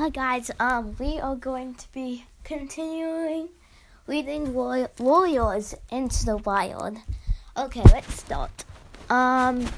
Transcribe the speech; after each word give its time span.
Hi 0.00 0.08
guys, 0.08 0.50
um, 0.58 0.96
we 0.98 1.20
are 1.20 1.36
going 1.36 1.74
to 1.74 1.92
be 1.92 2.24
continuing 2.42 3.50
leading 4.06 4.54
warriors 4.54 5.74
into 5.90 6.24
the 6.24 6.38
wild. 6.38 6.96
Okay, 7.54 7.82
let's 7.92 8.14
start. 8.14 8.64
Um, 9.10 9.68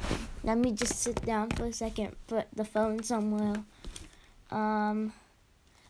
let 0.45 0.59
me 0.59 0.71
just 0.75 1.01
sit 1.01 1.27
down 1.27 1.51
for 1.51 1.65
a 1.65 1.73
second, 1.73 2.15
put 2.29 2.47
the 2.55 2.65
phone 2.65 3.03
somewhere. 3.03 3.65
Um, 4.53 5.13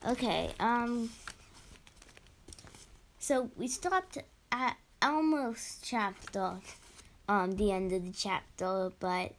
okay, 0.08 0.52
um, 0.58 1.10
so 3.18 3.50
we 3.58 3.68
stopped 3.68 4.16
at 4.50 4.78
almost 5.02 5.84
chapter, 5.84 6.54
um, 7.28 7.52
the 7.56 7.70
end 7.70 7.92
of 7.92 8.02
the 8.02 8.12
chapter, 8.12 8.92
but 8.98 9.32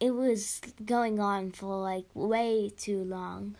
it 0.00 0.10
was 0.10 0.60
going 0.84 1.20
on 1.20 1.52
for 1.52 1.76
like 1.76 2.06
way 2.14 2.72
too 2.76 3.04
long. 3.04 3.54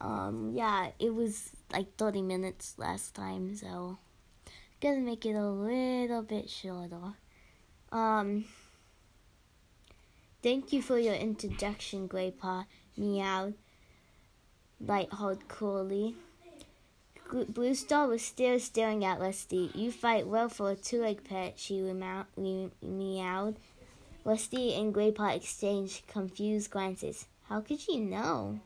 Um, 0.00 0.52
yeah, 0.54 0.90
it 0.98 1.14
was 1.14 1.50
like 1.72 1.96
30 1.96 2.22
minutes 2.22 2.74
last 2.78 3.14
time, 3.14 3.54
so 3.54 3.98
gonna 4.80 5.00
make 5.00 5.26
it 5.26 5.34
a 5.34 5.48
little 5.48 6.22
bit 6.22 6.48
shorter. 6.48 7.14
Um, 7.92 8.46
thank 10.42 10.72
you 10.72 10.80
for 10.80 10.98
your 10.98 11.14
introduction, 11.14 12.08
Graypaw. 12.08 12.66
Meow. 12.96 13.52
Lightheart 14.80 15.48
coolly. 15.48 16.14
Blue 17.48 17.74
Star 17.74 18.08
was 18.08 18.22
still 18.22 18.58
staring 18.58 19.04
at 19.04 19.20
Rusty. 19.20 19.70
You 19.74 19.92
fight 19.92 20.26
well 20.26 20.48
for 20.48 20.70
a 20.70 20.76
two-leg 20.76 21.22
pet, 21.22 21.58
she 21.58 21.80
meowed. 21.80 23.56
Rusty 24.24 24.74
and 24.74 24.94
Graypaw 24.94 25.36
exchanged 25.36 26.06
confused 26.08 26.70
glances. 26.70 27.26
How 27.48 27.60
could 27.60 27.80
she 27.80 27.98
know? 27.98 28.60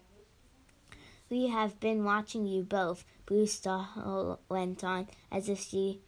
We 1.34 1.48
have 1.48 1.80
been 1.80 2.05
watching 2.05 2.47
you 2.47 2.62
both, 2.62 3.05
Blue 3.27 3.48
Star 3.48 4.38
went 4.49 4.85
on, 4.85 5.09
as 5.32 5.49
if 5.49 5.59
she 5.59 6.01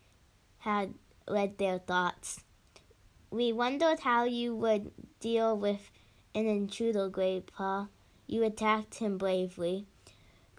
had 0.58 0.94
read 1.28 1.58
their 1.58 1.80
thoughts. 1.80 2.44
We 3.28 3.52
wondered 3.52 3.98
how 3.98 4.22
you 4.22 4.54
would 4.54 4.92
deal 5.18 5.56
with 5.58 5.90
an 6.32 6.46
intruder, 6.46 7.10
Graypaw. 7.10 7.88
You 8.28 8.44
attacked 8.44 9.00
him 9.00 9.18
bravely. 9.18 9.86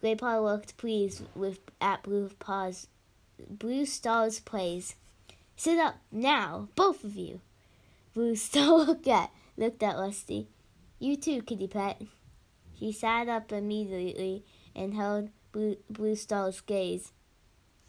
Graypaw 0.03 0.43
looked 0.43 0.75
pleased 0.75 1.23
with 1.33 1.59
at 1.79 2.03
Blue 2.03 2.29
Paws, 2.37 2.87
Blue 3.49 3.85
Star's 3.85 4.41
praise. 4.41 4.95
Sit 5.55 5.79
up 5.79 5.95
now, 6.11 6.67
both 6.75 7.05
of 7.05 7.15
you. 7.15 7.39
Blue 8.13 8.35
Star 8.35 8.79
looked 8.85 9.07
at 9.07 9.31
looked 9.55 9.81
at 9.81 9.95
Rusty. 9.95 10.49
You 10.99 11.15
too, 11.15 11.41
kitty 11.41 11.67
pet. 11.67 12.01
She 12.77 12.91
sat 12.91 13.29
up 13.29 13.53
immediately 13.53 14.43
and 14.77 14.93
held 14.93 15.29
Blue, 15.51 15.75
Blue 15.89 16.15
Star's 16.15 16.61
gaze 16.61 17.11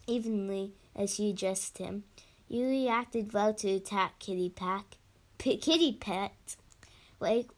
evenly 0.06 0.72
as 0.96 1.14
she 1.14 1.30
addressed 1.30 1.78
him. 1.78 2.04
You 2.48 2.66
reacted 2.66 3.32
well 3.32 3.52
to 3.54 3.68
attack, 3.68 4.18
Kitty 4.18 4.48
Pack. 4.48 4.96
P- 5.36 5.58
kitty 5.58 5.92
Pet. 5.92 6.56
Like, 7.20 7.50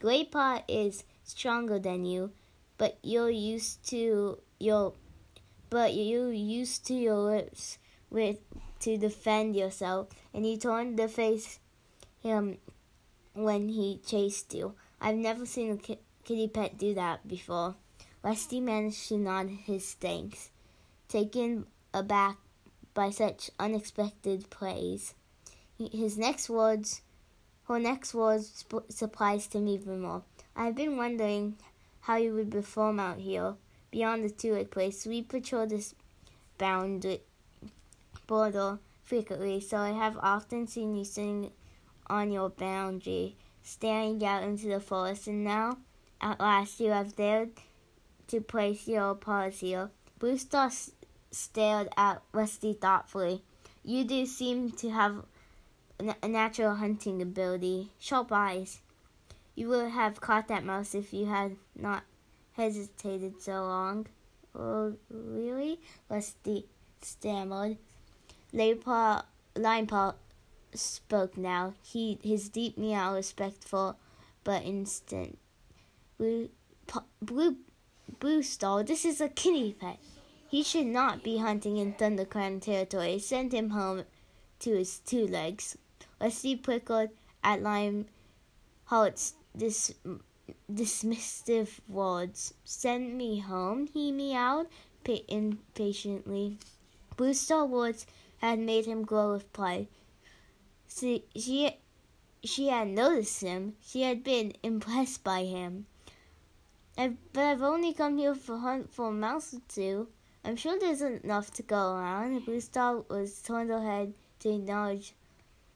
Graypaw 0.00 0.64
is 0.68 1.04
stronger 1.22 1.78
than 1.78 2.04
you, 2.04 2.32
but 2.76 2.98
you're 3.02 3.30
used 3.30 3.88
to 3.90 4.38
your, 4.58 4.94
but 5.70 5.94
you 5.94 6.26
used 6.26 6.84
to 6.88 6.94
your 6.94 7.16
lips 7.16 7.78
with 8.10 8.38
to 8.80 8.98
defend 8.98 9.54
yourself, 9.54 10.08
and 10.34 10.44
you 10.44 10.56
turned 10.56 10.96
to 10.96 11.06
face 11.06 11.60
him 12.20 12.58
when 13.32 13.68
he 13.68 14.00
chased 14.04 14.52
you. 14.54 14.74
I've 15.00 15.16
never 15.16 15.46
seen 15.46 15.72
a 15.72 15.76
ki- 15.76 16.00
kitty 16.24 16.48
pet 16.48 16.78
do 16.78 16.94
that 16.94 17.26
before. 17.26 17.76
Rusty 18.22 18.60
managed 18.60 19.08
to 19.08 19.18
nod 19.18 19.48
his 19.48 19.94
thanks, 19.94 20.50
taken 21.08 21.66
aback 21.92 22.36
by 22.94 23.10
such 23.10 23.50
unexpected 23.58 24.48
praise. 24.48 25.14
His 25.78 26.16
next 26.16 26.48
words, 26.48 27.02
her 27.68 27.80
next 27.80 28.14
words 28.14 28.64
surprised 28.88 29.54
him 29.54 29.66
even 29.66 30.02
more. 30.02 30.22
I 30.54 30.66
have 30.66 30.76
been 30.76 30.96
wondering 30.96 31.56
how 32.02 32.16
you 32.16 32.34
would 32.34 32.50
perform 32.50 33.00
out 33.00 33.18
here, 33.18 33.54
beyond 33.90 34.24
the 34.24 34.30
two-leg 34.30 34.70
place. 34.70 35.04
We 35.06 35.22
patrol 35.22 35.66
this 35.66 35.94
boundary 36.58 37.22
border 38.26 38.78
frequently, 39.02 39.60
so 39.60 39.78
I 39.78 39.90
have 39.90 40.16
often 40.22 40.66
seen 40.68 40.94
you 40.94 41.04
sitting 41.04 41.50
on 42.06 42.30
your 42.30 42.50
boundary, 42.50 43.36
staring 43.62 44.24
out 44.24 44.44
into 44.44 44.68
the 44.68 44.80
forest, 44.80 45.26
and 45.26 45.42
now, 45.42 45.78
at 46.20 46.38
last, 46.38 46.78
you 46.78 46.90
have 46.90 47.16
dared 47.16 47.50
to 48.32 48.40
place 48.40 48.88
your 48.88 49.14
paws 49.14 49.60
here. 49.60 49.90
Blue 50.18 50.38
Star 50.38 50.70
stared 51.30 51.88
at 51.98 52.22
Rusty 52.32 52.72
thoughtfully. 52.72 53.42
You 53.84 54.04
do 54.04 54.24
seem 54.24 54.70
to 54.70 54.88
have 54.88 55.26
a 56.22 56.28
natural 56.28 56.76
hunting 56.76 57.20
ability, 57.20 57.90
sharp 57.98 58.32
eyes. 58.32 58.80
You 59.54 59.68
would 59.68 59.90
have 59.90 60.22
caught 60.22 60.48
that 60.48 60.64
mouse 60.64 60.94
if 60.94 61.12
you 61.12 61.26
had 61.26 61.56
not 61.76 62.04
hesitated 62.52 63.42
so 63.42 63.52
long. 63.52 64.06
Oh, 64.54 64.94
really? 65.10 65.78
Rusty 66.08 66.64
stammered. 67.02 67.76
Linepaw, 68.54 69.24
Linepaw 69.56 70.14
spoke 70.72 71.36
now. 71.36 71.74
He, 71.82 72.18
his 72.22 72.48
deep 72.48 72.78
meow, 72.78 73.14
respectful 73.14 73.98
but 74.42 74.62
instant. 74.62 75.38
Blue, 76.16 76.48
Blue 77.20 77.56
Blue 78.20 78.42
Star, 78.42 78.82
this 78.82 79.04
is 79.04 79.20
a 79.20 79.28
kitty 79.28 79.72
pet. 79.72 79.98
He 80.48 80.62
should 80.62 80.86
not 80.86 81.22
be 81.22 81.38
hunting 81.38 81.76
in 81.78 81.94
ThunderClan 81.94 82.60
territory. 82.60 83.18
Send 83.18 83.52
him 83.52 83.70
home 83.70 84.04
to 84.60 84.76
his 84.76 84.98
two 84.98 85.26
legs. 85.26 85.76
Leslie 86.20 86.56
prickled 86.56 87.10
at 87.42 87.62
Lime 87.62 88.06
Heart's 88.84 89.34
dis- 89.56 89.94
dismissive 90.70 91.80
words. 91.88 92.54
Send 92.64 93.16
me 93.16 93.40
home, 93.40 93.86
he 93.86 94.12
meowed 94.12 94.66
impatiently. 95.28 96.58
Blue 97.16 97.34
Star 97.34 97.66
words 97.66 98.06
had 98.38 98.58
made 98.58 98.86
him 98.86 99.04
glow 99.04 99.32
with 99.32 99.52
pride. 99.52 99.88
See, 100.86 101.24
she, 101.34 101.78
she 102.44 102.68
had 102.68 102.88
noticed 102.88 103.40
him. 103.40 103.74
She 103.82 104.02
had 104.02 104.22
been 104.22 104.52
impressed 104.62 105.24
by 105.24 105.44
him. 105.44 105.86
I've, 106.96 107.16
but 107.32 107.44
I've 107.44 107.62
only 107.62 107.94
come 107.94 108.18
here 108.18 108.34
for 108.34 108.58
hunt 108.58 108.92
for 108.92 109.08
a 109.08 109.12
mouse 109.12 109.54
or 109.54 109.60
two. 109.68 110.08
I'm 110.44 110.56
sure 110.56 110.78
there's 110.78 111.02
enough 111.02 111.50
to 111.52 111.62
go 111.62 111.94
around. 111.94 112.44
Blue 112.44 112.60
star 112.60 113.04
was 113.08 113.40
turned 113.40 113.70
ahead 113.70 114.12
to 114.40 114.54
acknowledge 114.54 115.14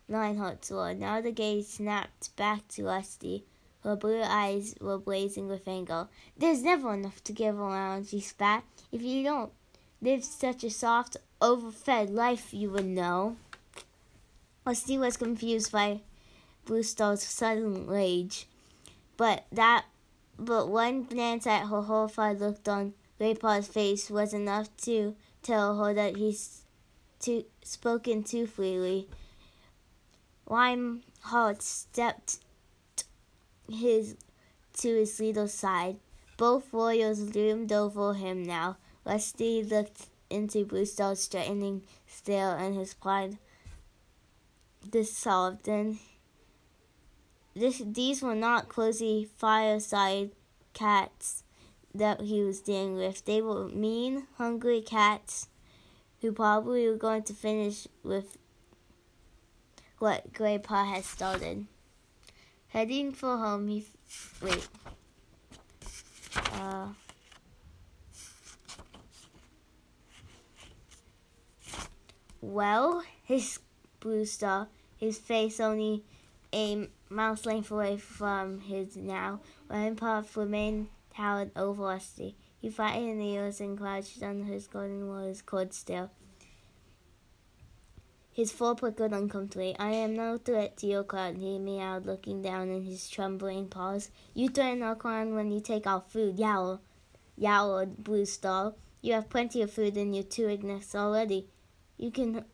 Lionheart's 0.08 0.70
word. 0.70 1.00
Now 1.00 1.20
the 1.20 1.32
gaze 1.32 1.68
snapped 1.68 2.34
back 2.36 2.68
to 2.68 2.84
Rusty. 2.84 3.44
Her 3.82 3.96
blue 3.96 4.22
eyes 4.22 4.74
were 4.80 4.98
blazing 4.98 5.48
with 5.48 5.68
anger. 5.68 6.08
There's 6.36 6.62
never 6.62 6.92
enough 6.94 7.22
to 7.24 7.32
give 7.32 7.58
around, 7.58 8.08
she 8.08 8.20
spat. 8.20 8.64
If 8.90 9.02
you 9.02 9.22
don't 9.22 9.52
live 10.02 10.24
such 10.24 10.64
a 10.64 10.70
soft, 10.70 11.16
overfed 11.40 12.10
life, 12.10 12.52
you 12.52 12.70
would 12.70 12.86
know. 12.86 13.36
Rusty 14.66 14.98
was 14.98 15.16
confused 15.16 15.70
by 15.70 16.00
Blue 16.64 16.82
Star's 16.82 17.22
sudden 17.22 17.86
rage, 17.86 18.48
but 19.16 19.44
that 19.52 19.84
but 20.38 20.68
one 20.68 21.04
glance 21.04 21.46
at 21.46 21.66
her 21.66 21.80
looked 22.34 22.68
on 22.68 22.94
Graypaw's 23.18 23.68
face 23.68 24.10
was 24.10 24.34
enough 24.34 24.68
to 24.78 25.16
tell 25.42 25.78
her 25.82 25.94
that 25.94 26.16
he's 26.16 26.62
too, 27.18 27.44
spoken 27.62 28.22
too 28.22 28.46
freely. 28.46 29.08
Lionheart 30.46 31.62
stepped 31.62 32.38
his 33.70 34.16
to 34.78 34.88
his 34.88 35.18
little 35.18 35.48
side. 35.48 35.96
Both 36.36 36.72
warriors 36.72 37.34
loomed 37.34 37.72
over 37.72 38.12
him 38.12 38.42
now. 38.42 38.76
Rusty 39.04 39.62
looked 39.62 40.06
into 40.28 40.66
Blue 40.66 40.84
Star's 40.84 41.26
threatening 41.26 41.82
stare, 42.06 42.56
and 42.56 42.74
his 42.74 42.92
pride 42.92 43.38
dissolved. 44.90 45.64
Then 45.64 45.98
this, 47.54 47.82
these 47.86 48.20
were 48.20 48.34
not 48.34 48.68
cozy 48.68 49.28
fireside 49.36 50.32
cats 50.76 51.42
that 51.94 52.20
he 52.20 52.42
was 52.42 52.60
dealing 52.60 52.96
with. 52.96 53.24
They 53.24 53.40
were 53.40 53.68
mean, 53.68 54.26
hungry 54.36 54.82
cats 54.82 55.48
who 56.20 56.32
probably 56.32 56.86
were 56.86 56.96
going 56.96 57.22
to 57.24 57.32
finish 57.32 57.88
with 58.02 58.36
what 59.98 60.32
Graypaw 60.32 60.94
had 60.94 61.04
started. 61.04 61.66
Heading 62.68 63.12
for 63.12 63.38
home, 63.38 63.68
he 63.68 63.86
f- 64.06 64.42
wait. 64.42 64.68
Uh, 66.52 66.88
well, 72.42 73.02
his 73.24 73.60
blue 74.00 74.26
star, 74.26 74.68
his 74.98 75.18
face 75.18 75.58
only 75.58 76.04
a 76.52 76.88
mouse 77.08 77.46
length 77.46 77.70
away 77.70 77.96
from 77.96 78.60
his 78.60 78.96
now. 78.96 79.40
Grandpa 79.68 80.22
remained 80.34 80.88
towered 81.14 81.50
over 81.56 81.84
Rusty. 81.84 82.36
He 82.58 82.70
flattened 82.70 83.20
the 83.20 83.34
ears 83.34 83.60
and 83.60 83.78
crouched 83.78 84.22
under 84.22 84.44
his 84.44 84.66
golden 84.66 85.06
warrior's 85.06 85.42
cold 85.42 85.72
still. 85.72 86.10
His 88.32 88.52
four 88.52 88.74
prickled 88.74 89.12
uncomfortably. 89.12 89.74
I 89.78 89.92
am 89.92 90.14
no 90.14 90.36
threat 90.36 90.76
to 90.78 90.86
your 90.86 91.04
clan, 91.04 91.36
he 91.36 91.58
meowed, 91.58 92.04
looking 92.04 92.42
down 92.42 92.68
in 92.68 92.84
his 92.84 93.08
trembling 93.08 93.68
paws. 93.68 94.10
You 94.34 94.50
threaten 94.50 94.82
our 94.82 94.94
clan 94.94 95.34
when 95.34 95.50
you 95.50 95.60
take 95.60 95.86
our 95.86 96.02
food, 96.02 96.38
yowl, 96.38 96.82
yowled 97.38 98.04
Blue 98.04 98.26
Star. 98.26 98.74
You 99.00 99.14
have 99.14 99.30
plenty 99.30 99.62
of 99.62 99.70
food 99.70 99.96
in 99.96 100.12
your 100.12 100.24
two 100.24 100.54
nests 100.58 100.94
already. 100.94 101.48
You 101.96 102.10
can, 102.10 102.44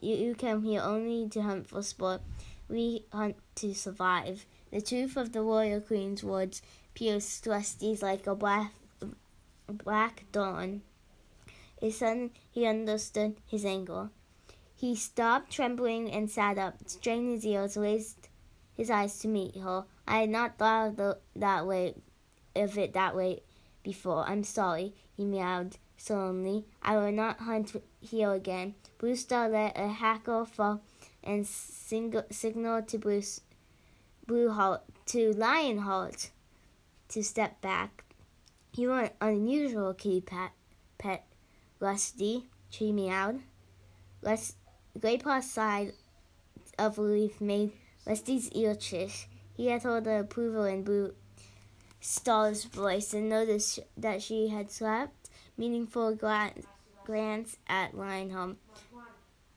you, 0.00 0.16
you 0.16 0.34
come 0.34 0.64
here 0.64 0.80
only 0.82 1.28
to 1.28 1.42
hunt 1.42 1.68
for 1.68 1.82
sport. 1.82 2.22
We 2.72 3.04
hunt 3.12 3.36
to 3.56 3.74
survive. 3.74 4.46
The 4.70 4.80
truth 4.80 5.18
of 5.18 5.34
the 5.34 5.44
Warrior 5.44 5.80
Queen's 5.80 6.24
words 6.24 6.62
pierced 6.94 7.46
Rusty's 7.46 8.02
like 8.02 8.26
a 8.26 8.34
black, 8.34 8.72
black 9.68 10.24
dawn. 10.32 10.80
His 11.78 11.98
son, 11.98 12.30
he 12.50 12.64
understood 12.64 13.36
his 13.46 13.66
anger. 13.66 14.08
He 14.74 14.96
stopped 14.96 15.52
trembling 15.52 16.10
and 16.10 16.30
sat 16.30 16.56
up, 16.56 16.76
strained 16.86 17.30
his 17.34 17.44
ears, 17.44 17.76
raised 17.76 18.30
his 18.74 18.88
eyes 18.90 19.18
to 19.18 19.28
meet 19.28 19.54
her. 19.56 19.84
I 20.08 20.20
had 20.20 20.30
not 20.30 20.56
thought 20.56 20.88
of 20.88 20.96
the, 20.96 21.18
that 21.36 21.66
way, 21.66 21.94
of 22.56 22.78
it 22.78 22.94
that 22.94 23.14
way 23.14 23.42
before. 23.82 24.24
I'm 24.26 24.44
sorry, 24.44 24.94
he 25.14 25.26
meowed 25.26 25.76
sullenly. 25.98 26.64
I 26.82 26.96
will 26.96 27.12
not 27.12 27.40
hunt 27.40 27.76
here 28.00 28.32
again. 28.32 28.76
Blue 28.96 29.14
Star 29.14 29.50
let 29.50 29.76
a 29.76 29.88
hackle 29.88 30.46
fall 30.46 30.80
and 31.24 31.46
sing- 31.46 32.14
signaled 32.30 32.88
to 32.88 32.98
Bruce, 32.98 33.40
Blue 34.26 34.50
Heart 34.50 34.82
to 35.06 35.32
Lionheart 35.32 36.30
to 37.08 37.22
step 37.22 37.60
back. 37.60 38.04
You 38.74 38.92
are 38.92 39.02
an 39.02 39.10
unusual 39.20 39.94
kitty 39.94 40.20
pet, 40.20 40.52
pet 40.98 41.26
Rusty, 41.80 42.46
she 42.70 42.92
meowed. 42.92 43.42
Let's 44.22 44.56
Graypaw's 44.98 45.50
side 45.50 45.92
of 46.78 46.98
leaf 46.98 47.40
made 47.40 47.72
Rusty's 48.06 48.50
ear 48.52 48.74
twitch. 48.74 49.28
He 49.56 49.66
had 49.66 49.82
heard 49.82 50.04
the 50.04 50.20
approval 50.20 50.64
in 50.64 50.84
Blue 50.84 51.14
Star's 52.00 52.64
voice 52.64 53.14
and 53.14 53.28
noticed 53.28 53.80
that 53.96 54.22
she 54.22 54.48
had 54.48 54.70
slapped 54.70 55.30
meaningful 55.56 56.14
glance, 56.14 56.66
glance 57.04 57.56
at 57.68 57.96
Lionheart. 57.96 58.56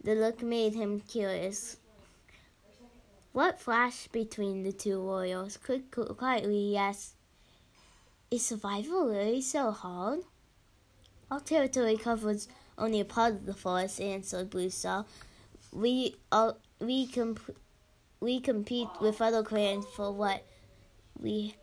The 0.05 0.13
look 0.13 0.43
made 0.43 0.75
him 0.75 0.99
curious. 0.99 1.77
What 3.33 3.59
flashed 3.59 4.11
between 4.11 4.61
the 4.61 4.71
two 4.71 5.01
warriors? 5.01 5.57
Quick, 5.57 5.89
quietly, 5.89 6.73
yes. 6.73 7.15
Is 8.29 8.45
survival 8.45 9.07
really 9.07 9.41
so 9.41 9.71
hard? 9.71 10.19
Our 11.31 11.39
territory 11.39 11.97
covers 11.97 12.47
only 12.77 12.99
a 12.99 13.05
part 13.05 13.33
of 13.33 13.45
the 13.47 13.55
forest, 13.55 13.99
answered 13.99 14.51
Blue 14.51 14.69
Star. 14.69 15.05
We 15.73 16.17
all, 16.31 16.59
we 16.79 17.07
comp- 17.07 17.57
we 18.19 18.39
compete 18.39 18.89
with 19.01 19.23
other 19.23 19.41
clans 19.41 19.87
for 19.95 20.11
what 20.11 20.45
we 21.19 21.55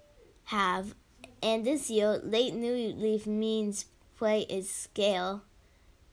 have, 0.47 0.97
and 1.41 1.65
this 1.65 1.89
year, 1.91 2.21
late 2.25 2.55
new 2.55 2.93
leaf 2.93 3.25
means 3.25 3.87
play 4.19 4.41
is 4.51 4.69
scale. 4.69 5.43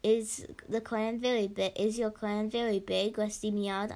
Is 0.01 0.45
the 0.67 0.81
clan 0.81 1.19
very 1.19 1.47
big? 1.47 1.73
Is 1.75 1.99
your 1.99 2.11
clan 2.11 2.49
very 2.49 2.79
big? 2.79 3.17
Rusty 3.17 3.51
meowed, 3.51 3.95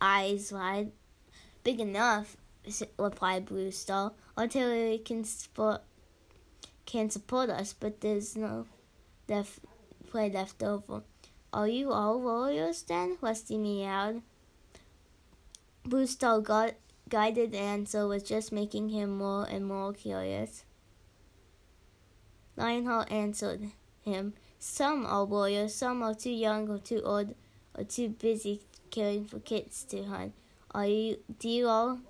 eyes 0.00 0.52
wide. 0.52 0.92
Big 1.62 1.80
enough, 1.80 2.36
replied 2.98 3.46
Blue 3.46 3.70
Star. 3.70 4.12
Until 4.36 4.98
can 4.98 5.24
support 5.24 5.82
can 6.84 7.08
support 7.08 7.48
us, 7.48 7.72
but 7.72 8.00
there's 8.00 8.36
no 8.36 8.66
left 9.28 9.60
play 10.10 10.30
left 10.30 10.62
over. 10.62 11.02
Are 11.52 11.68
you 11.68 11.92
all 11.92 12.20
warriors 12.20 12.82
then? 12.82 13.16
Rusty 13.20 13.56
meowed. 13.56 14.22
Blue 15.84 16.06
Star 16.06 16.40
got, 16.40 16.74
guided 17.08 17.54
answer 17.54 18.06
was 18.06 18.22
just 18.22 18.52
making 18.52 18.90
him 18.90 19.16
more 19.16 19.44
and 19.44 19.66
more 19.66 19.92
curious. 19.92 20.64
Lionheart 22.56 23.10
answered 23.10 23.70
him. 24.02 24.34
Some 24.66 25.04
are 25.04 25.26
warriors, 25.26 25.74
some 25.74 26.02
are 26.02 26.14
too 26.14 26.30
young 26.30 26.70
or 26.70 26.78
too 26.78 27.02
old 27.04 27.34
or 27.76 27.84
too 27.84 28.08
busy 28.08 28.62
caring 28.90 29.26
for 29.26 29.38
kids 29.38 29.84
to 29.90 30.04
hunt. 30.04 30.32
Are 30.70 30.86
you? 30.86 31.18
Do 31.38 31.50
you 31.50 31.68
all? 31.68 32.00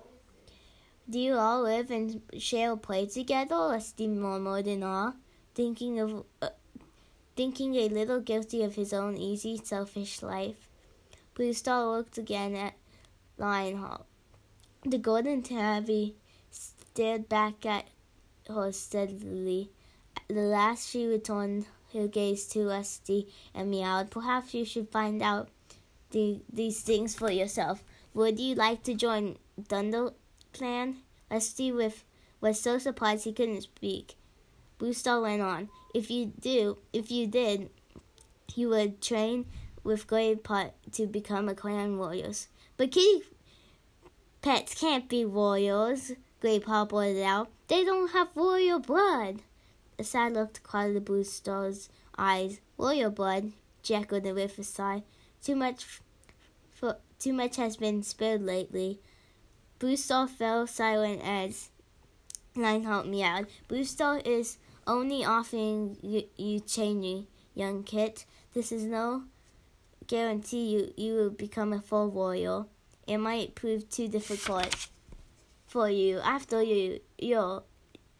Do 1.07 1.19
you 1.19 1.35
all 1.35 1.63
live 1.63 1.91
and 1.91 2.21
share 2.37 2.71
a 2.71 2.77
play 2.77 3.07
together? 3.07 3.55
Rusty 3.55 4.07
murmured 4.07 4.67
in 4.67 4.83
awe, 4.83 5.11
thinking 5.53 5.99
of 5.99 6.23
uh, 6.41 6.49
thinking 7.35 7.75
a 7.75 7.89
little 7.89 8.21
guilty 8.21 8.63
of 8.63 8.75
his 8.75 8.93
own 8.93 9.17
easy, 9.17 9.59
selfish 9.61 10.23
life. 10.23 10.69
Blue 11.33 11.51
Star 11.51 11.85
looked 11.85 12.17
again 12.17 12.55
at 12.55 12.75
Lionheart. 13.37 14.05
The 14.85 14.97
golden 14.97 15.43
tabby 15.43 16.15
stared 16.49 17.27
back 17.27 17.65
at 17.65 17.89
her 18.47 18.71
steadily. 18.71 19.71
At 20.15 20.33
the 20.33 20.41
last 20.41 20.89
she 20.89 21.05
returned 21.05 21.65
her 21.95 22.07
gaze 22.07 22.45
to 22.47 22.67
Rusty 22.67 23.27
and 23.53 23.71
meowed. 23.71 24.11
Perhaps 24.11 24.53
you 24.53 24.65
should 24.65 24.89
find 24.89 25.21
out 25.21 25.49
the, 26.11 26.41
these 26.51 26.81
things 26.81 27.15
for 27.15 27.31
yourself. 27.31 27.83
Would 28.13 28.39
you 28.39 28.55
like 28.55 28.83
to 28.83 28.93
join 28.93 29.37
Thunder 29.67 30.11
Clan? 30.53 30.97
Rusty 31.29 31.71
with, 31.71 32.03
was 32.39 32.59
so 32.59 32.77
surprised 32.77 33.25
he 33.25 33.33
couldn't 33.33 33.61
speak. 33.61 34.15
Blue 34.77 34.93
Star 34.93 35.21
went 35.21 35.41
on. 35.41 35.69
If 35.93 36.11
you 36.11 36.31
do, 36.39 36.77
if 36.93 37.09
you 37.09 37.27
did, 37.27 37.69
you 38.53 38.69
would 38.69 39.01
train 39.01 39.45
with 39.83 40.07
Graypaw 40.07 40.71
to 40.93 41.07
become 41.07 41.47
a 41.47 41.55
clan 41.55 41.97
warriors. 41.97 42.47
But 42.77 42.91
kitty 42.91 43.23
pets 44.41 44.75
can't 44.75 45.07
be 45.07 45.25
warriors, 45.25 46.11
Graypaw 46.41 46.89
blurted 46.89 47.23
out. 47.23 47.49
They 47.67 47.83
don't 47.83 48.11
have 48.11 48.35
warrior 48.35 48.79
blood. 48.79 49.41
A 49.97 50.03
sad 50.03 50.33
look 50.33 50.61
clouded 50.63 51.05
Blue 51.05 51.23
Star's 51.23 51.89
eyes. 52.17 52.59
Warrior 52.77 53.09
blood, 53.09 53.53
Jack 53.81 54.11
with 54.11 54.25
a 54.25 54.63
sigh. 54.63 55.03
Too 55.43 55.55
much, 55.55 56.01
for, 56.73 56.97
too 57.19 57.33
much 57.33 57.55
has 57.55 57.77
been 57.77 58.03
spilled 58.03 58.41
lately. 58.41 58.99
Blue 59.79 59.95
Star 59.95 60.27
fell 60.27 60.67
silent 60.67 61.21
as 61.23 61.69
Lionheart 62.55 63.07
meowed. 63.07 63.47
Blue 63.67 63.83
Star 63.83 64.19
is 64.19 64.57
only 64.87 65.23
offering 65.23 65.97
you, 66.01 66.23
you 66.37 66.59
changing, 66.59 67.27
young 67.53 67.83
kit. 67.83 68.25
This 68.53 68.71
is 68.71 68.83
no 68.83 69.23
guarantee 70.07 70.69
you, 70.69 70.93
you 70.97 71.13
will 71.15 71.29
become 71.29 71.73
a 71.73 71.81
full 71.81 72.09
warrior. 72.09 72.65
It 73.07 73.17
might 73.17 73.55
prove 73.55 73.89
too 73.89 74.07
difficult 74.07 74.87
for 75.67 75.89
you. 75.89 76.19
After 76.19 76.61
you, 76.61 76.99
you're, 77.17 77.63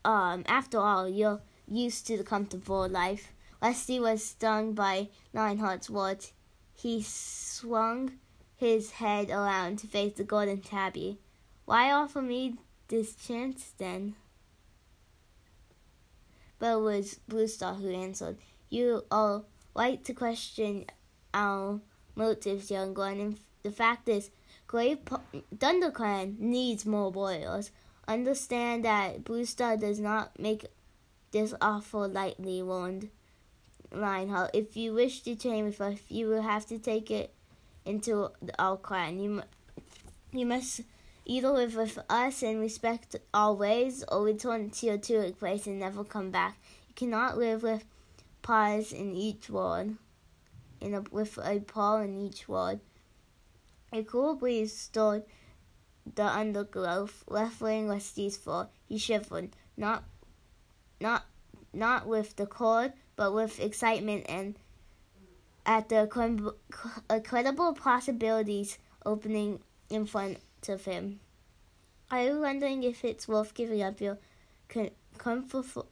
um, 0.04 0.44
after 0.48 0.78
all, 0.78 1.08
you're 1.08 1.42
used 1.70 2.08
to 2.08 2.18
the 2.18 2.24
comfortable 2.24 2.88
life. 2.88 3.32
Leslie 3.62 4.00
was 4.00 4.24
stung 4.24 4.74
by 4.74 5.10
Lionheart's 5.34 5.90
words. 5.90 6.34
He 6.74 7.02
swung 7.02 8.14
his 8.56 8.92
head 8.92 9.30
around 9.30 9.80
to 9.80 9.88
face 9.88 10.14
the 10.14 10.24
golden 10.24 10.62
tabby. 10.62 11.20
Why 11.66 11.92
offer 11.92 12.22
me 12.22 12.56
this 12.88 13.16
chance 13.16 13.74
then? 13.78 14.16
but 16.60 16.78
it 16.78 16.82
was 16.82 17.20
Blue 17.28 17.48
Star 17.48 17.76
who 17.76 17.90
answered. 17.90 18.38
You 18.70 19.04
all 19.12 19.46
like 19.74 20.04
to 20.06 20.14
question 20.14 20.86
our 21.34 21.82
motives, 22.16 22.72
young 22.72 22.94
one, 22.94 23.20
and 23.20 23.40
the 23.64 23.72
fact 23.72 24.10
is, 24.10 24.30
Grey 24.68 24.98
Thunder 25.60 25.92
Clan 25.92 26.38
needs 26.40 26.86
more 26.86 27.12
warriors. 27.12 27.72
Understand 28.08 28.86
that 28.86 29.24
Blue 29.24 29.46
Star 29.46 29.78
does 29.78 30.00
not 30.00 30.40
make 30.40 30.66
this 31.36 31.54
awful 31.60 32.08
lightly, 32.08 32.64
warned 32.64 33.10
Lionheart. 33.92 34.52
If 34.54 34.78
you 34.78 34.94
wish 34.94 35.22
to 35.24 35.36
train 35.36 35.66
with 35.66 35.82
us, 35.82 36.00
you 36.08 36.28
will 36.28 36.42
have 36.42 36.66
to 36.68 36.80
take 36.80 37.12
it 37.12 37.34
into 37.86 38.32
our 38.58 38.78
clan. 38.78 39.20
You, 39.20 39.44
you 40.32 40.46
must 40.46 40.82
Either 41.28 41.50
live 41.50 41.76
with 41.76 41.98
us 42.08 42.44
and 42.44 42.60
respect 42.60 43.16
our 43.34 43.52
ways, 43.52 44.04
or 44.10 44.24
return 44.24 44.70
to 44.70 44.86
your 44.86 44.98
Turic 45.00 45.40
place 45.40 45.66
and 45.66 45.80
never 45.80 46.04
come 46.04 46.30
back. 46.30 46.56
You 46.88 46.94
cannot 46.94 47.40
live 47.40 47.64
with 47.64 47.84
paws 48.44 48.94
in 48.94 49.16
each 49.16 49.50
ward, 49.50 49.96
in 50.80 50.94
a, 50.94 51.02
with 51.10 51.40
a 51.40 51.60
paw 51.62 51.98
in 52.02 52.16
each 52.16 52.48
ward. 52.48 52.80
A 53.92 54.04
cool 54.04 54.36
breeze 54.36 54.78
stirred 54.78 55.24
the 56.14 56.26
undergrowth, 56.26 57.24
ruffling 57.28 57.88
Rusty's 57.88 58.38
fur. 58.38 58.68
He 58.88 59.00
shivered, 59.00 59.56
not, 59.76 60.04
not, 61.00 61.26
not 61.74 62.08
with 62.08 62.36
the 62.36 62.46
cold, 62.46 62.92
but 63.16 63.34
with 63.34 63.60
excitement 63.60 64.26
and 64.28 64.56
at 65.66 65.90
the 65.90 66.02
incredible 67.10 67.74
possibilities 67.74 68.78
opening 69.06 69.60
in 69.90 70.06
front 70.06 70.38
of 70.68 70.86
him. 70.86 71.20
Are 72.12 72.24
you 72.24 72.40
wondering 72.42 72.84
if 72.84 73.04
it's 73.04 73.28
worth 73.28 73.54
giving 73.54 73.82
up 73.82 74.00
your 74.00 74.18
comfortable, 75.18 75.88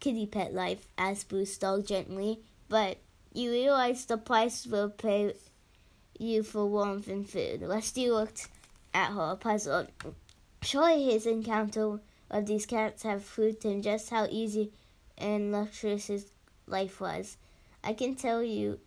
kitty 0.00 0.26
pet 0.26 0.52
life, 0.54 0.86
asked 0.98 1.28
Bruce 1.28 1.56
Dog 1.56 1.86
gently, 1.86 2.40
but 2.68 2.98
you 3.32 3.50
realize 3.50 4.04
the 4.04 4.18
price 4.18 4.66
will 4.66 4.90
pay 4.90 5.34
you 6.18 6.42
for 6.42 6.66
warmth 6.66 7.08
and 7.08 7.28
food. 7.28 7.62
Rusty 7.62 8.10
looked 8.10 8.48
at 8.92 9.12
her, 9.12 9.36
puzzled. 9.36 9.88
Surely 10.62 11.04
his 11.04 11.26
encounter 11.26 12.00
of 12.30 12.46
these 12.46 12.66
cats 12.66 13.02
have 13.02 13.26
proved 13.26 13.62
him 13.62 13.82
just 13.82 14.10
how 14.10 14.26
easy 14.30 14.72
and 15.18 15.52
luxurious 15.52 16.06
his 16.06 16.32
life 16.66 17.00
was. 17.00 17.36
I 17.82 17.92
can 17.92 18.14
tell 18.14 18.42
you, 18.42 18.80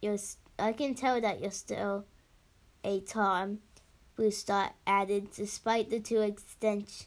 you're. 0.00 0.18
I 0.58 0.72
can 0.72 0.94
tell 0.94 1.20
that 1.20 1.40
you're 1.40 1.50
still 1.50 2.04
a 2.84 3.00
Tom. 3.00 3.60
Blue 4.16 4.30
Star 4.30 4.72
added, 4.86 5.28
despite 5.34 5.90
the 5.90 6.00
two 6.00 6.20
extent 6.20 7.06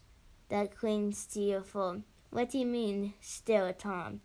that 0.50 0.76
clings 0.76 1.26
to 1.28 1.42
your 1.42 1.62
form. 1.62 2.06
What 2.30 2.52
do 2.52 2.60
you 2.60 2.66
mean, 2.66 3.14
still 3.20 3.66
a 3.66 3.74
Tom? 3.74 4.22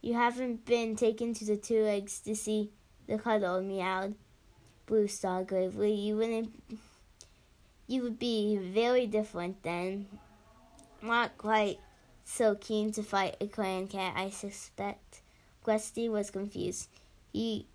You 0.00 0.14
haven't 0.14 0.64
been 0.64 0.94
taken 0.94 1.34
to 1.34 1.44
the 1.44 1.56
two 1.56 1.82
legs 1.82 2.20
to 2.20 2.36
see 2.36 2.70
the 3.08 3.18
cuddle, 3.18 3.60
meowed 3.60 4.14
Blue 4.86 5.08
Star 5.08 5.42
gravely. 5.42 5.92
You 5.92 6.16
wouldn't. 6.16 6.52
You 7.86 8.02
would 8.02 8.18
be 8.18 8.56
very 8.56 9.06
different 9.06 9.62
then. 9.62 10.06
Not 11.04 11.36
quite 11.36 11.80
so 12.24 12.54
keen 12.54 12.90
to 12.92 13.02
fight 13.02 13.36
a 13.38 13.46
clan 13.46 13.88
cat, 13.88 14.14
I 14.16 14.30
suspect. 14.30 15.20
Questy 15.62 16.08
was 16.08 16.30
confused. 16.30 16.88
He 17.30 17.66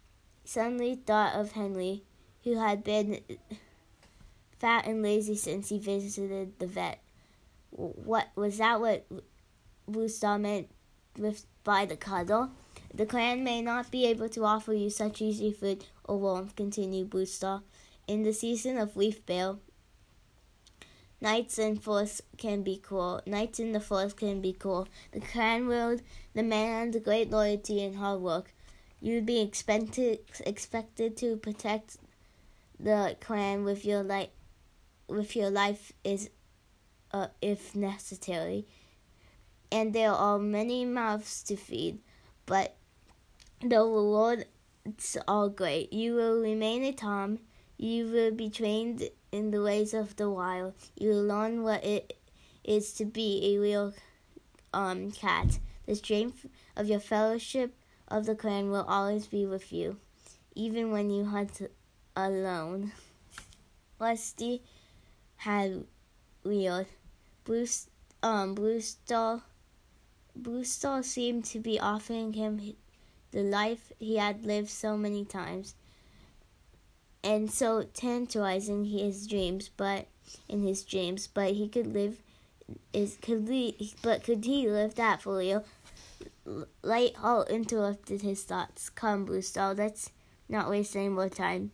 suddenly 0.43 0.95
thought 0.95 1.35
of 1.35 1.51
Henry, 1.51 2.01
who 2.43 2.57
had 2.57 2.83
been 2.83 3.21
fat 4.57 4.87
and 4.87 5.03
lazy 5.03 5.35
since 5.35 5.69
he 5.69 5.77
visited 5.77 6.57
the 6.57 6.65
vet. 6.65 7.03
What 7.69 8.29
was 8.35 8.57
that? 8.57 8.81
What 8.81 9.05
Star 10.09 10.39
meant 10.39 10.69
with 11.15 11.45
by 11.63 11.85
the 11.85 11.97
cuddle? 11.97 12.49
The 12.91 13.05
clan 13.05 13.43
may 13.43 13.61
not 13.61 13.91
be 13.91 14.07
able 14.07 14.29
to 14.29 14.43
offer 14.43 14.73
you 14.73 14.89
such 14.89 15.21
easy 15.21 15.51
food 15.51 15.85
oh, 16.07 16.15
or 16.15 16.19
warmth, 16.19 16.55
continued 16.55 17.27
Star. 17.27 17.61
In 18.07 18.23
the 18.23 18.33
season 18.33 18.79
of 18.79 18.97
leaf 18.97 19.23
bare, 19.27 19.57
Nights 21.21 21.59
in 21.59 21.77
forest 21.77 22.21
can 22.37 22.63
be 22.63 22.79
cool. 22.81 23.21
Nights 23.25 23.59
in 23.59 23.73
the 23.73 23.81
forest 23.81 24.17
can 24.17 24.39
be 24.39 24.53
cool. 24.53 24.87
The 25.11 25.19
clan 25.19 25.67
world 25.67 26.01
demands 26.33 26.97
great 26.99 27.29
loyalty 27.29 27.83
and 27.83 27.97
hard 27.97 28.21
work. 28.21 28.53
You'd 29.01 29.25
be 29.25 29.41
expected 29.41 30.19
expected 30.45 31.17
to 31.17 31.35
protect 31.37 31.97
the 32.79 33.17
clan 33.19 33.65
with 33.65 33.83
your 33.83 34.03
life, 34.03 34.29
with 35.07 35.35
your 35.35 35.49
life 35.49 35.91
is, 36.03 36.29
uh, 37.11 37.27
if 37.41 37.75
necessary. 37.75 38.65
And 39.71 39.93
there 39.93 40.11
are 40.11 40.39
many 40.39 40.85
mouths 40.85 41.43
to 41.43 41.55
feed, 41.55 41.99
but 42.45 42.75
the 43.61 43.81
rewards 43.81 44.45
are 45.27 45.49
great. 45.49 45.91
You 45.91 46.15
will 46.15 46.41
remain 46.41 46.83
a 46.83 46.93
Tom. 46.93 47.39
You 47.77 48.07
will 48.07 48.31
be 48.31 48.49
trained 48.49 49.09
in 49.31 49.51
the 49.51 49.61
ways 49.61 49.93
of 49.93 50.15
the 50.15 50.29
wild. 50.29 50.73
You 50.95 51.09
will 51.09 51.23
learn 51.23 51.63
what 51.63 51.83
it 51.83 52.17
is 52.63 52.93
to 52.93 53.05
be 53.05 53.55
a 53.55 53.59
real 53.59 53.93
um, 54.73 55.11
cat. 55.11 55.59
The 55.85 55.95
strength 55.95 56.45
of 56.75 56.87
your 56.87 56.99
fellowship 56.99 57.73
of 58.07 58.25
the 58.25 58.35
clan 58.35 58.69
will 58.69 58.85
always 58.87 59.27
be 59.27 59.45
with 59.45 59.71
you, 59.71 59.97
even 60.55 60.91
when 60.91 61.09
you 61.09 61.25
hunt 61.25 61.61
alone. 62.15 62.91
Rusty 63.99 64.61
had 65.37 65.85
reeled. 66.43 66.87
Blue, 67.43 67.65
um, 68.21 68.53
Blue 68.53 68.79
Star, 68.79 69.41
Blue 70.35 70.63
seemed 70.63 71.45
to 71.45 71.59
be 71.59 71.79
offering 71.79 72.33
him 72.33 72.75
the 73.31 73.41
life 73.41 73.91
he 73.99 74.17
had 74.17 74.45
lived 74.45 74.69
so 74.69 74.97
many 74.97 75.25
times 75.25 75.75
and 77.23 77.51
so 77.51 77.83
tantalizing 77.93 78.85
his 78.85 79.27
dreams, 79.27 79.69
but 79.75 80.07
in 80.47 80.63
his 80.63 80.83
dreams, 80.83 81.27
but 81.27 81.53
he 81.53 81.67
could 81.67 81.93
live 81.93 82.21
is 82.93 83.17
could 83.21 83.47
he, 83.47 83.93
but 84.01 84.23
could 84.23 84.45
he 84.45 84.69
live 84.69 84.95
that 84.95 85.25
real? 85.25 85.65
Light 86.81 87.15
Halt 87.17 87.49
interrupted 87.49 88.21
his 88.21 88.43
thoughts. 88.43 88.89
Come, 88.89 89.25
Blue 89.25 89.41
Star, 89.41 89.73
let's 89.73 90.11
not 90.47 90.69
waste 90.69 90.95
any 90.95 91.09
more 91.09 91.29
time. 91.29 91.71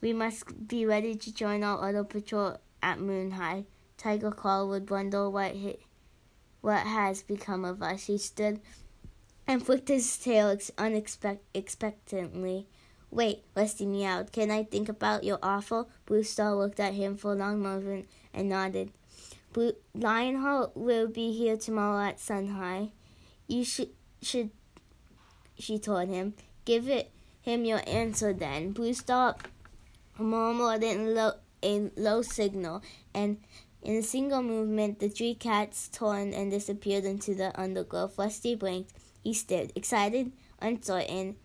We 0.00 0.12
must 0.12 0.68
be 0.68 0.84
ready 0.84 1.14
to 1.14 1.34
join 1.34 1.62
our 1.62 1.88
other 1.88 2.04
patrol 2.04 2.58
at 2.82 2.98
Moon 2.98 3.32
High. 3.32 3.64
Tiger 3.96 4.30
Claw 4.30 4.64
would 4.64 4.90
wonder 4.90 5.30
what 5.30 5.52
he, 5.52 5.78
what 6.60 6.80
has 6.86 7.22
become 7.22 7.64
of 7.64 7.82
us. 7.82 8.06
He 8.06 8.18
stood 8.18 8.60
and 9.46 9.64
flicked 9.64 9.88
his 9.88 10.18
tail 10.18 10.56
unexpectedly. 10.78 12.66
Wait, 13.12 13.44
Rusty 13.54 13.84
meowed. 13.84 14.32
Can 14.32 14.50
I 14.50 14.64
think 14.64 14.88
about 14.88 15.22
your 15.22 15.38
offer? 15.42 15.84
Blue 16.06 16.22
Star 16.22 16.56
looked 16.56 16.80
at 16.80 16.94
him 16.94 17.18
for 17.18 17.32
a 17.32 17.36
long 17.36 17.62
moment 17.62 18.08
and 18.32 18.48
nodded. 18.48 18.90
Blue 19.52 19.74
Lionheart 19.94 20.74
will 20.74 21.08
be 21.08 21.30
here 21.36 21.58
tomorrow 21.58 22.08
at 22.08 22.16
Sunhigh. 22.16 22.90
You 23.46 23.64
should 23.64 23.90
should 24.22 24.48
she 25.58 25.78
told 25.78 26.08
him. 26.08 26.32
Give 26.64 26.88
it 26.88 27.10
him 27.42 27.66
your 27.66 27.82
answer 27.86 28.32
then. 28.32 28.72
Blue 28.72 28.94
Star 28.94 29.36
murmured 30.18 30.82
in 30.82 31.14
low, 31.14 31.32
a 31.62 31.90
low 31.96 32.22
signal, 32.22 32.82
and 33.12 33.36
in 33.82 33.96
a 33.96 34.02
single 34.02 34.42
movement, 34.42 35.00
the 35.00 35.10
three 35.10 35.34
cats 35.34 35.88
turned 35.88 36.32
and 36.32 36.50
disappeared 36.50 37.04
into 37.04 37.34
the 37.34 37.52
undergrowth. 37.60 38.16
Rusty 38.16 38.54
blinked. 38.54 38.92
He 39.22 39.34
stared, 39.34 39.72
excited, 39.76 40.32
uncertain, 40.60 41.36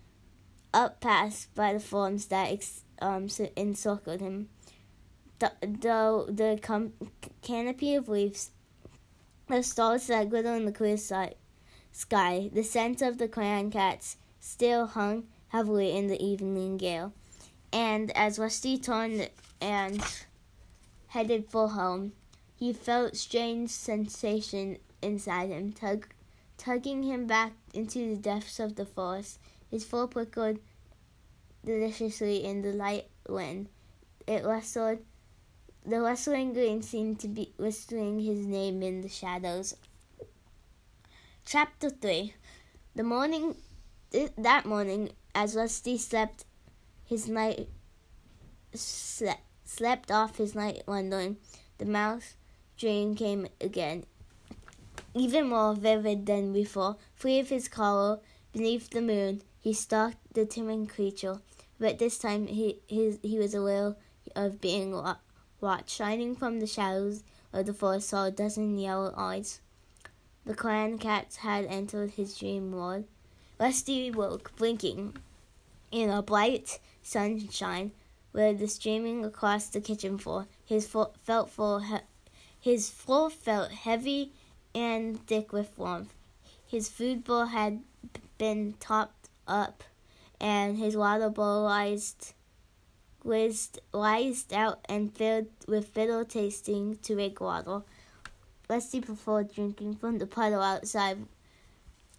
up 0.74 1.00
past 1.00 1.54
by 1.56 1.74
the 1.74 1.80
forms 1.80 2.28
that 2.28 2.52
ex- 2.52 2.84
um, 3.02 3.28
encircled 3.56 4.22
him. 4.22 4.50
The, 5.40 5.52
the, 5.62 6.26
the 6.30 6.60
com- 6.62 6.94
canopy 7.42 7.96
of 7.96 8.10
leaves, 8.10 8.52
the 9.48 9.62
stars 9.64 10.08
that 10.08 10.30
glitter 10.30 10.56
in 10.56 10.66
the 10.66 10.72
clear 10.72 10.98
sky, 10.98 12.50
the 12.54 12.64
scent 12.64 13.02
of 13.02 13.18
the 13.18 13.28
clan 13.28 13.72
cats 13.72 14.18
still 14.40 14.88
hung 14.88 15.28
heavily 15.50 15.96
in 15.96 16.08
the 16.08 16.24
evening 16.24 16.78
gale. 16.78 17.14
And 17.72 18.16
as 18.16 18.40
Rusty 18.40 18.78
turned 18.78 19.30
and 19.62 20.02
headed 21.08 21.50
for 21.50 21.70
home, 21.70 22.14
he 22.56 22.74
felt 22.74 23.16
strange 23.16 23.70
sensation 23.70 24.78
inside 25.02 25.50
him, 25.50 25.74
tug- 25.74 26.14
tugging 26.58 27.04
him 27.04 27.28
back 27.28 27.54
into 27.74 28.10
the 28.10 28.22
depths 28.22 28.60
of 28.60 28.76
the 28.76 28.86
forest. 28.86 29.40
His 29.70 29.84
fur 29.84 30.08
prickled 30.08 30.60
deliciously 31.66 32.46
in 32.46 32.62
the 32.62 32.72
light 32.72 33.10
wind. 33.28 33.68
It 34.26 34.44
rustled. 34.46 35.00
The 35.86 36.02
rustling 36.02 36.54
green 36.54 36.82
seemed 36.82 37.20
to 37.22 37.28
be 37.28 37.54
whistling 37.58 38.20
his 38.20 38.46
name 38.46 38.82
in 38.84 39.02
the 39.02 39.10
shadows. 39.10 39.76
Chapter 41.46 41.90
3 41.90 42.34
The 42.96 43.04
morning, 43.04 43.56
that 44.38 44.66
morning, 44.66 45.12
as 45.34 45.56
Rusty 45.56 45.98
slept 45.98 46.44
his 47.06 47.30
night, 47.30 47.70
slept, 48.74 49.44
slept 49.64 50.12
off 50.12 50.38
his 50.38 50.56
night 50.56 50.84
wondering, 50.88 51.38
the 51.78 51.86
mouse 51.86 52.36
dream 52.78 53.16
came 53.16 53.48
again, 53.62 54.04
even 55.14 55.48
more 55.48 55.74
vivid 55.74 56.26
than 56.26 56.52
before. 56.52 56.98
Free 57.16 57.40
of 57.40 57.50
his 57.50 57.70
collar, 57.70 58.20
beneath 58.52 58.90
the 58.90 59.02
moon, 59.02 59.42
he 59.68 59.74
stalked 59.74 60.34
the 60.34 60.46
timid 60.46 60.88
creature, 60.88 61.42
but 61.78 62.00
this 62.00 62.18
time 62.18 62.48
he 62.48 62.80
his, 62.88 63.20
he 63.22 63.38
was 63.38 63.54
aware 63.54 63.98
of 64.34 64.62
being 64.62 64.98
watched. 65.60 65.90
Shining 65.90 66.38
from 66.38 66.62
the 66.62 66.66
shadows 66.66 67.22
of 67.52 67.66
the 67.66 67.74
forest 67.74 68.08
saw 68.08 68.24
a 68.24 68.32
dozen 68.32 68.78
yellow 68.78 69.14
eyes. 69.18 69.60
The 70.46 70.56
clan 70.56 70.98
cats 70.98 71.36
had 71.38 71.66
entered 71.66 72.12
his 72.12 72.38
dream 72.38 72.72
world. 72.72 73.08
Rusty 73.60 74.10
woke, 74.10 74.56
blinking, 74.56 75.18
in 75.92 76.10
a 76.12 76.22
bright 76.22 76.80
sunshine 77.04 77.92
where 78.32 78.54
the 78.54 78.70
streaming 78.70 79.26
across 79.26 79.68
the 79.68 79.82
kitchen 79.82 80.18
floor. 80.18 80.48
His 80.64 80.88
felt 80.88 81.50
full, 81.50 81.84
his 82.58 82.90
floor 82.90 83.30
felt 83.30 83.72
heavy 83.72 84.32
and 84.74 85.28
thick 85.28 85.52
with 85.52 85.78
warmth. 85.78 86.14
His 86.66 86.88
food 86.88 87.26
bowl 87.26 87.48
had 87.48 87.82
been 88.38 88.76
topped 88.80 89.26
up, 89.48 89.84
and 90.39 90.77
his 90.77 90.96
water 90.96 91.30
bowl 91.30 91.66
whizzed, 91.66 92.34
whizzed, 93.24 93.80
whizzed 93.94 94.54
out 94.54 94.80
and 94.88 95.16
filled 95.16 95.48
with 95.68 95.94
bitter 95.94 96.24
tasting 96.24 96.98
to 97.04 97.16
make 97.16 97.42
water. 97.42 97.82
Rusty 98.70 99.01
preferred 99.01 99.54
drinking 99.54 99.96
from 99.96 100.18
the 100.18 100.27
puddle 100.27 100.62
outside, 100.62 101.25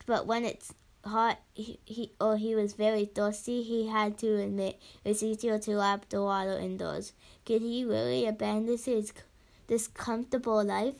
but 0.06 0.26
when 0.26 0.44
it's 0.44 0.72
hot 1.04 1.38
he, 1.54 1.78
he 1.84 2.12
or 2.20 2.36
he 2.36 2.54
was 2.54 2.72
very 2.72 3.04
thirsty, 3.04 3.62
he 3.62 3.88
had 3.88 4.18
to 4.18 4.40
admit 4.40 4.80
it's 5.04 5.22
easier 5.22 5.58
to 5.58 5.76
lap 5.76 6.06
the 6.08 6.22
water 6.22 6.58
indoors. 6.58 7.12
Could 7.44 7.62
he 7.62 7.84
really 7.84 8.26
abandon 8.26 8.78
his 8.78 9.12
this 9.68 9.86
comfortable 9.86 10.64
life. 10.64 10.94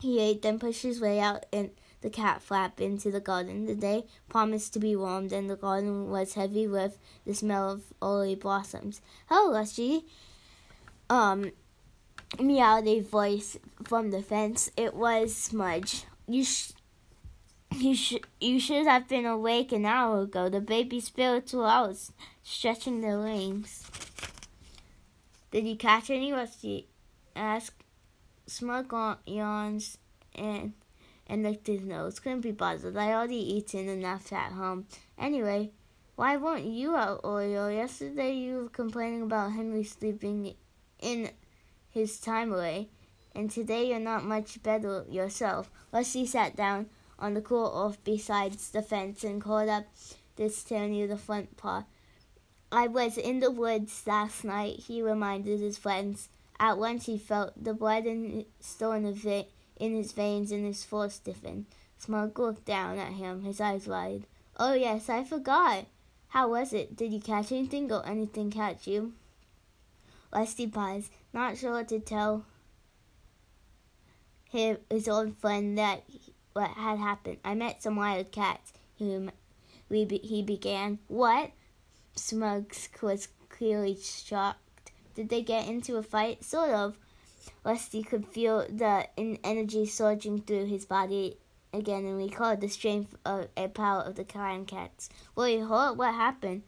He 0.00 0.18
ate, 0.18 0.42
then 0.42 0.58
pushed 0.58 0.82
his 0.82 1.00
way 1.00 1.20
out 1.20 1.46
in 1.52 1.70
the 2.02 2.10
cat 2.10 2.42
flap 2.42 2.80
into 2.80 3.10
the 3.10 3.20
garden. 3.20 3.66
The 3.66 3.74
day 3.74 4.04
promised 4.28 4.72
to 4.74 4.78
be 4.78 4.94
warm, 4.94 5.28
and 5.32 5.48
the 5.48 5.56
garden 5.56 6.10
was 6.10 6.34
heavy 6.34 6.66
with 6.66 6.98
the 7.24 7.34
smell 7.34 7.70
of 7.70 7.82
early 8.02 8.34
blossoms. 8.34 9.00
Hello, 9.26 9.52
Lusty. 9.52 10.04
Um, 11.08 11.52
meowed 12.38 12.86
a 12.86 13.00
voice 13.00 13.56
from 13.84 14.10
the 14.10 14.22
fence. 14.22 14.70
It 14.76 14.94
was 14.94 15.34
Smudge. 15.34 16.04
You 16.26 16.44
sh- 16.44 16.72
you 17.74 17.94
should 17.94 18.26
you 18.40 18.60
should 18.60 18.86
have 18.86 19.08
been 19.08 19.24
awake 19.24 19.72
an 19.72 19.86
hour 19.86 20.22
ago. 20.22 20.48
The 20.48 20.60
baby 20.60 21.00
spiritual 21.00 21.64
owls 21.64 22.12
stretching 22.42 23.00
their 23.00 23.18
wings. 23.18 23.90
Did 25.50 25.66
you 25.66 25.76
catch 25.76 26.10
any 26.10 26.32
rusty? 26.32 26.88
asked 27.34 27.82
Smug 28.46 28.92
yawns 29.26 29.98
and 30.34 30.72
and 31.32 31.42
licked 31.42 31.66
his 31.66 31.80
nose. 31.80 32.20
Couldn't 32.20 32.42
be 32.42 32.52
bothered. 32.52 32.94
I 32.94 33.14
already 33.14 33.54
eaten 33.54 33.88
enough 33.88 34.30
at 34.34 34.52
home. 34.52 34.86
Anyway, 35.18 35.70
why 36.14 36.36
weren't 36.36 36.66
you 36.66 36.94
out 36.94 37.22
earlier? 37.24 37.70
Yesterday 37.70 38.34
you 38.34 38.56
were 38.58 38.68
complaining 38.68 39.22
about 39.22 39.52
Henry 39.52 39.82
sleeping 39.82 40.54
in 41.00 41.30
his 41.88 42.20
time 42.20 42.52
away, 42.52 42.90
and 43.34 43.50
today 43.50 43.88
you're 43.88 43.98
not 43.98 44.26
much 44.26 44.62
better 44.62 45.06
yourself. 45.08 45.70
Rusty 45.90 46.26
sat 46.26 46.54
down 46.54 46.90
on 47.18 47.32
the 47.32 47.40
cool 47.40 47.72
earth 47.74 48.04
beside 48.04 48.52
the 48.52 48.82
fence 48.82 49.24
and 49.24 49.40
caught 49.40 49.68
up 49.68 49.86
this 50.36 50.62
tail 50.62 50.86
near 50.86 51.06
the 51.06 51.16
front 51.16 51.56
paw. 51.56 51.84
I 52.70 52.88
was 52.88 53.16
in 53.16 53.40
the 53.40 53.50
woods 53.50 54.02
last 54.06 54.44
night, 54.44 54.80
he 54.80 55.00
reminded 55.00 55.60
his 55.60 55.78
friends. 55.78 56.28
At 56.60 56.76
once 56.76 57.06
he 57.06 57.16
felt 57.16 57.52
the 57.56 57.72
blood 57.72 58.04
in, 58.04 58.44
still 58.60 58.92
of 58.92 59.14
ve- 59.14 59.48
in 59.82 59.96
his 59.96 60.12
veins 60.12 60.52
and 60.52 60.64
his 60.64 60.84
force 60.84 61.14
stiffen. 61.14 61.66
Smug 61.98 62.38
looked 62.38 62.64
down 62.64 62.98
at 62.98 63.14
him, 63.14 63.42
his 63.42 63.60
eyes 63.60 63.88
wide. 63.88 64.26
Oh, 64.56 64.74
yes, 64.74 65.08
I 65.08 65.24
forgot. 65.24 65.86
How 66.28 66.48
was 66.48 66.72
it? 66.72 66.96
Did 66.96 67.12
you 67.12 67.20
catch 67.20 67.50
anything 67.50 67.90
or 67.90 68.06
anything 68.06 68.52
catch 68.52 68.86
you? 68.86 69.12
Rusty 70.32 70.68
paused, 70.68 71.10
not 71.32 71.58
sure 71.58 71.72
what 71.72 71.88
to 71.88 71.98
tell 71.98 72.44
his 74.50 75.08
old 75.08 75.36
friend 75.38 75.76
that 75.78 76.04
what 76.52 76.70
had 76.70 76.98
happened. 76.98 77.38
I 77.44 77.54
met 77.54 77.82
some 77.82 77.96
wild 77.96 78.30
cats. 78.30 78.72
Be, 78.98 80.20
he 80.22 80.42
began. 80.42 81.00
What? 81.08 81.50
Smugs 82.14 82.88
was 83.00 83.28
clearly 83.48 83.98
shocked. 84.00 84.92
Did 85.14 85.28
they 85.28 85.42
get 85.42 85.66
into 85.66 85.96
a 85.96 86.02
fight? 86.02 86.44
Sort 86.44 86.70
of. 86.70 86.98
Rusty 87.64 88.02
could 88.02 88.26
feel 88.26 88.66
the 88.68 89.06
energy 89.16 89.86
surging 89.86 90.40
through 90.40 90.66
his 90.66 90.84
body 90.84 91.38
again 91.72 92.04
and 92.04 92.16
recalled 92.16 92.60
the 92.60 92.68
strength 92.68 93.16
of 93.24 93.48
a 93.56 93.68
power 93.68 94.02
of 94.02 94.16
the 94.16 94.24
clan 94.24 94.66
cats. 94.66 95.08
Hurt? 95.36 95.96
What 95.96 96.14
happened? 96.14 96.62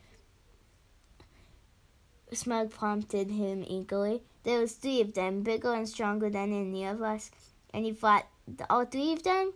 Smug 2.33 2.71
prompted 2.71 3.31
him 3.31 3.65
eagerly. 3.67 4.23
There 4.43 4.61
was 4.61 4.73
three 4.73 5.01
of 5.01 5.15
them, 5.15 5.43
bigger 5.43 5.73
and 5.73 5.89
stronger 5.89 6.29
than 6.31 6.53
any 6.53 6.85
of 6.85 7.01
us. 7.03 7.31
And 7.73 7.85
he 7.85 7.93
fought 7.93 8.27
all 8.69 8.85
three 8.85 9.13
of 9.13 9.23
them? 9.23 9.53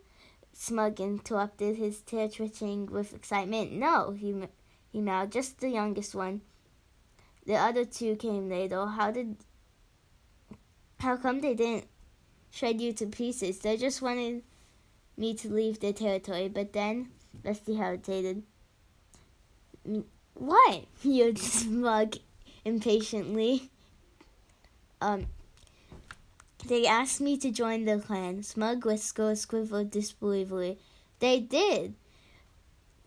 Smug 0.52 1.00
interrupted, 1.00 1.76
his 1.76 2.00
tail 2.00 2.28
twitching 2.28 2.87
with 2.87 3.14
excitement. 3.14 3.72
No, 3.72 4.12
he, 4.12 4.34
he 4.90 5.00
mouthed, 5.00 5.32
just 5.32 5.60
the 5.60 5.68
youngest 5.68 6.14
one. 6.14 6.42
The 7.46 7.56
other 7.56 7.84
two 7.84 8.16
came 8.16 8.48
later. 8.48 8.87
How 8.87 9.10
did. 9.10 9.37
How 11.00 11.17
come 11.17 11.40
they 11.40 11.55
didn't 11.55 11.87
shred 12.50 12.81
you 12.81 12.93
to 12.95 13.07
pieces? 13.07 13.59
They 13.59 13.76
just 13.76 14.02
wanted 14.02 14.43
me 15.17 15.35
to 15.35 15.49
leave 15.49 15.81
their 15.81 15.93
territory, 15.93 16.49
but 16.49 16.73
then. 16.73 17.11
Rusty 17.45 17.75
hesitated. 17.75 18.43
What? 20.34 20.84
You 21.02 21.34
smug 21.37 22.17
impatiently. 22.65 23.71
Um, 25.00 25.26
they 26.67 26.87
asked 26.87 27.21
me 27.21 27.37
to 27.39 27.50
join 27.50 27.84
the 27.84 27.99
clan. 27.99 28.43
Smug 28.43 28.84
Whisker 28.84 29.37
squivered 29.37 29.91
disbelievingly. 29.91 30.78
They 31.21 31.41
did, 31.41 31.95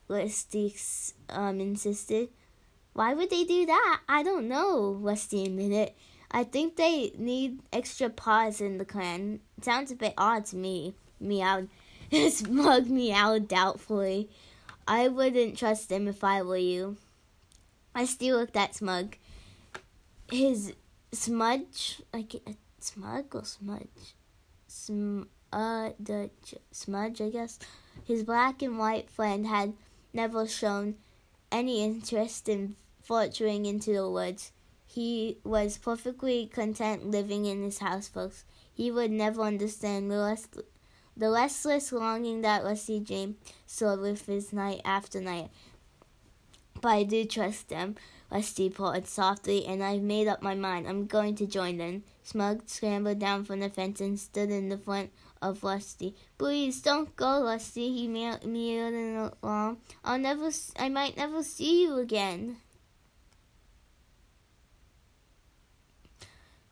Rusty 0.07 0.75
um, 1.29 1.59
insisted. 1.59 2.29
Why 2.93 3.13
would 3.13 3.29
they 3.29 3.43
do 3.43 3.65
that? 3.65 4.01
I 4.07 4.23
don't 4.23 4.47
know, 4.47 4.93
Rusty 4.93 5.45
admitted. 5.45 5.93
I 6.31 6.45
think 6.45 6.77
they 6.77 7.11
need 7.17 7.59
extra 7.73 8.09
paws 8.09 8.61
in 8.61 8.77
the 8.77 8.85
clan. 8.85 9.41
Sounds 9.61 9.91
a 9.91 9.95
bit 9.95 10.13
odd 10.17 10.45
to 10.47 10.55
me. 10.55 10.95
Meowed. 11.19 11.69
Smug 12.29 12.87
meow 12.87 13.37
doubtfully. 13.37 14.29
I 14.87 15.09
wouldn't 15.09 15.57
trust 15.57 15.91
him 15.91 16.07
if 16.07 16.23
I 16.23 16.41
were 16.41 16.57
you. 16.57 16.97
I 17.93 18.05
still 18.05 18.37
looked 18.37 18.55
at 18.55 18.75
Smug. 18.75 19.17
His 20.31 20.73
smudge, 21.11 22.01
like 22.13 22.35
a 22.35 22.55
smug 22.79 23.35
or 23.35 23.45
smudge? 23.45 24.15
Sm 24.67 25.23
uh 25.51 25.89
the 25.99 26.29
smudge, 26.71 27.21
I 27.21 27.29
guess. 27.29 27.59
His 28.05 28.23
black 28.23 28.61
and 28.61 28.79
white 28.79 29.09
friend 29.09 29.45
had 29.45 29.73
never 30.13 30.47
shown 30.47 30.95
any 31.51 31.83
interest 31.83 32.47
in 32.47 32.75
venturing 33.05 33.65
into 33.65 33.93
the 33.93 34.09
woods. 34.09 34.51
He 34.93 35.37
was 35.45 35.77
perfectly 35.77 36.47
content 36.47 37.09
living 37.09 37.45
in 37.45 37.63
his 37.63 37.79
house, 37.79 38.09
folks. 38.09 38.43
He 38.73 38.91
would 38.91 39.09
never 39.09 39.41
understand 39.41 40.11
the, 40.11 40.17
rest- 40.17 40.57
the 41.15 41.31
restless 41.31 41.93
longing 41.93 42.41
that 42.41 42.65
Rusty 42.65 42.99
James 42.99 43.37
saw 43.65 43.95
with 43.95 44.25
his 44.25 44.51
night 44.51 44.81
after 44.83 45.21
night. 45.21 45.49
But 46.81 46.89
I 46.89 47.03
do 47.03 47.23
trust 47.23 47.69
them. 47.69 47.95
Rusty 48.29 48.69
purred 48.69 49.07
softly, 49.07 49.65
and 49.65 49.81
I've 49.81 50.01
made 50.01 50.27
up 50.27 50.41
my 50.41 50.55
mind. 50.55 50.89
I'm 50.89 51.05
going 51.05 51.35
to 51.35 51.45
join 51.47 51.77
them. 51.77 52.03
Smug 52.23 52.67
scrambled 52.67 53.19
down 53.19 53.45
from 53.45 53.61
the 53.61 53.69
fence 53.69 54.01
and 54.01 54.19
stood 54.19 54.49
in 54.49 54.67
the 54.67 54.77
front 54.77 55.11
of 55.41 55.63
Rusty. 55.63 56.15
Please 56.37 56.81
don't 56.81 57.15
go, 57.15 57.45
Rusty. 57.45 57.93
He 57.93 58.09
meowed 58.09 58.43
in 58.43 59.31
alarm. 59.41 59.77
I'll 60.03 60.19
never. 60.19 60.49
I 60.77 60.89
might 60.89 61.15
never 61.15 61.43
see 61.43 61.83
you 61.83 61.97
again. 61.97 62.57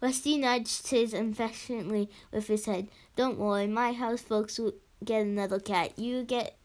Rusty 0.01 0.38
nudged 0.38 0.88
his 0.88 1.13
affectionately 1.13 2.09
with 2.31 2.47
his 2.47 2.65
head. 2.65 2.88
Don't 3.15 3.38
worry, 3.38 3.67
my 3.67 3.91
house 3.91 4.21
folks 4.21 4.57
will 4.57 4.73
get 5.03 5.21
another 5.23 5.59
cat. 5.59 5.99
You 5.99 6.23
get 6.23 6.57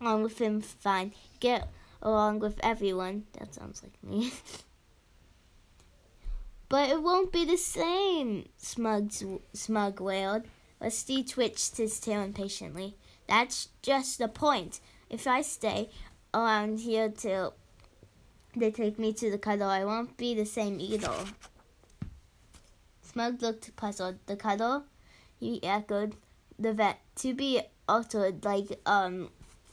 on 0.00 0.22
with 0.22 0.38
him 0.40 0.60
fine. 0.60 1.12
Get 1.40 1.68
along 2.00 2.40
with 2.40 2.58
everyone. 2.62 3.24
That 3.38 3.54
sounds 3.54 3.82
like 3.82 4.02
me. 4.02 4.32
but 6.68 6.90
it 6.90 7.02
won't 7.02 7.32
be 7.32 7.44
the 7.44 7.58
same, 7.58 8.48
Smug, 8.56 9.12
Smug 9.52 10.00
wailed. 10.00 10.44
Rusty 10.80 11.22
twitched 11.22 11.76
his 11.76 12.00
tail 12.00 12.22
impatiently. 12.22 12.96
That's 13.28 13.68
just 13.82 14.18
the 14.18 14.28
point. 14.28 14.80
If 15.08 15.26
I 15.26 15.42
stay 15.42 15.90
around 16.34 16.80
here 16.80 17.08
till 17.08 17.54
they 18.56 18.70
take 18.70 18.98
me 18.98 19.12
to 19.12 19.30
the 19.30 19.38
cuddle, 19.38 19.68
I 19.68 19.84
won't 19.84 20.16
be 20.16 20.34
the 20.34 20.46
same 20.46 20.80
either. 20.80 21.12
Smug 23.12 23.42
looked 23.42 23.74
puzzled. 23.76 24.18
The 24.26 24.36
cuddle? 24.36 24.84
He 25.38 25.62
echoed. 25.62 26.16
The 26.58 26.72
vet. 26.72 27.00
To 27.16 27.34
be 27.34 27.60
altered 27.88 28.44
like 28.44 28.80
um 28.86 29.30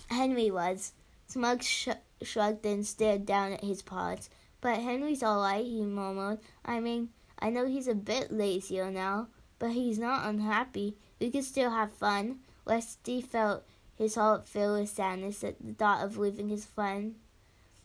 Henry 0.10 0.52
was. 0.52 0.94
Smug 1.28 1.64
sh- 1.64 1.90
shrugged 2.22 2.66
and 2.66 2.86
stared 2.86 3.26
down 3.26 3.54
at 3.54 3.64
his 3.64 3.82
paws. 3.82 4.30
But 4.62 4.80
Henry's 4.80 5.24
all 5.24 5.42
right, 5.42 5.66
he 5.66 5.86
murmured. 5.86 6.40
I 6.66 6.80
mean, 6.80 7.10
I 7.40 7.50
know 7.50 7.66
he's 7.66 7.88
a 7.88 7.96
bit 7.96 8.32
lazier 8.32 8.92
now, 8.92 9.28
but 9.58 9.72
he's 9.72 10.00
not 10.00 10.28
unhappy. 10.28 10.98
We 11.20 11.30
can 11.30 11.44
still 11.44 11.70
have 11.70 11.94
fun. 11.94 12.40
Rusty 12.66 13.22
felt 13.22 13.64
his 13.96 14.16
heart 14.16 14.48
fill 14.48 14.80
with 14.80 14.90
sadness 14.90 15.44
at 15.44 15.56
the 15.62 15.74
thought 15.74 16.04
of 16.04 16.18
leaving 16.18 16.50
his 16.50 16.66
friend. 16.66 17.16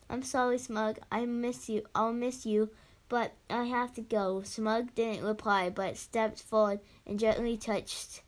I'm 0.09 0.23
sorry, 0.23 0.57
Smug. 0.57 0.99
I 1.11 1.25
miss 1.25 1.69
you. 1.69 1.83
I'll 1.95 2.13
miss 2.13 2.45
you, 2.45 2.69
but 3.09 3.33
I 3.49 3.65
have 3.65 3.93
to 3.95 4.01
go. 4.01 4.41
Smug 4.43 4.93
didn't 4.95 5.25
reply, 5.25 5.69
but 5.69 5.97
stepped 5.97 6.41
forward 6.41 6.79
and 7.05 7.19
gently 7.19 7.57
touched 7.57 8.21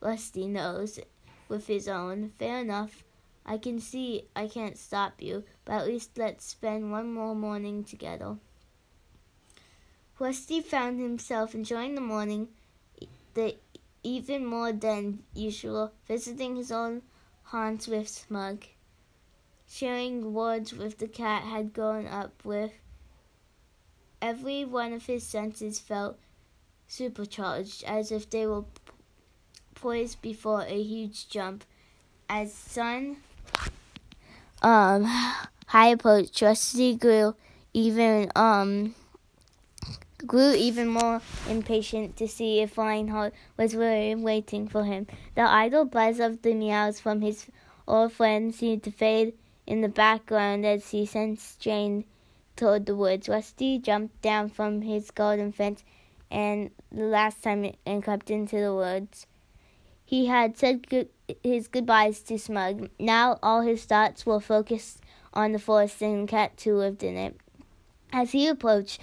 Rusty's 0.00 0.46
nose 0.46 0.98
with 1.48 1.66
his 1.66 1.88
own. 1.88 2.30
Fair 2.38 2.60
enough. 2.60 3.04
I 3.46 3.58
can 3.58 3.78
see 3.78 4.28
I 4.34 4.48
can't 4.48 4.78
stop 4.78 5.20
you, 5.20 5.44
but 5.64 5.74
at 5.74 5.86
least 5.86 6.16
let's 6.16 6.46
spend 6.46 6.90
one 6.90 7.12
more 7.12 7.34
morning 7.34 7.84
together. 7.84 8.36
Rusty 10.18 10.60
found 10.60 11.00
himself 11.00 11.54
enjoying 11.54 11.94
the 11.94 12.00
morning 12.00 12.48
the 13.34 13.56
even 14.02 14.46
more 14.46 14.72
than 14.72 15.22
usual, 15.34 15.92
visiting 16.06 16.56
his 16.56 16.70
own 16.70 17.02
haunts 17.44 17.88
with 17.88 18.08
Smug, 18.08 18.64
sharing 19.68 20.32
words 20.32 20.72
with 20.72 20.98
the 20.98 21.08
cat 21.08 21.42
had 21.42 21.72
grown 21.72 22.06
up 22.06 22.44
with. 22.44 22.72
Every 24.24 24.64
one 24.64 24.94
of 24.94 25.04
his 25.04 25.22
senses 25.22 25.78
felt 25.78 26.16
supercharged, 26.88 27.84
as 27.84 28.10
if 28.10 28.30
they 28.30 28.46
were 28.46 28.64
poised 29.74 30.22
before 30.22 30.62
a 30.62 30.82
huge 30.82 31.28
jump. 31.28 31.62
As 32.26 32.54
Sun 32.54 33.18
um 34.62 35.04
high 35.66 35.88
approached, 35.88 36.40
Rusty 36.40 36.96
grew 36.96 37.34
even 37.74 38.32
um 38.34 38.94
grew 40.26 40.54
even 40.54 40.88
more 40.88 41.20
impatient 41.46 42.16
to 42.16 42.26
see 42.26 42.60
if 42.60 42.78
Lionheart 42.78 43.34
was 43.58 43.76
really 43.76 44.14
waiting 44.14 44.66
for 44.66 44.84
him. 44.84 45.06
The 45.34 45.42
idle 45.42 45.84
buzz 45.84 46.18
of 46.18 46.40
the 46.40 46.54
meows 46.54 46.98
from 46.98 47.20
his 47.20 47.44
old 47.86 48.14
friend 48.14 48.54
seemed 48.54 48.84
to 48.84 48.90
fade 48.90 49.34
in 49.66 49.82
the 49.82 49.88
background 49.90 50.64
as 50.64 50.92
he 50.92 51.04
sensed 51.04 51.60
strained 51.60 52.04
toward 52.56 52.86
the 52.86 52.96
woods. 52.96 53.28
Rusty 53.28 53.78
jumped 53.78 54.20
down 54.22 54.48
from 54.48 54.82
his 54.82 55.10
garden 55.10 55.52
fence 55.52 55.84
and 56.30 56.70
the 56.90 57.04
last 57.04 57.42
time 57.42 57.72
and 57.86 58.02
crept 58.02 58.30
into 58.30 58.60
the 58.60 58.74
woods. 58.74 59.26
He 60.04 60.26
had 60.26 60.56
said 60.56 60.88
good, 60.88 61.08
his 61.42 61.68
goodbyes 61.68 62.20
to 62.22 62.38
Smug. 62.38 62.90
Now 62.98 63.38
all 63.42 63.62
his 63.62 63.84
thoughts 63.84 64.26
were 64.26 64.40
focused 64.40 65.00
on 65.32 65.52
the 65.52 65.58
forest 65.58 66.02
and 66.02 66.28
the 66.28 66.30
cats 66.30 66.64
who 66.64 66.76
lived 66.76 67.02
in 67.02 67.16
it. 67.16 67.36
As 68.12 68.32
he 68.32 68.46
approached 68.46 69.00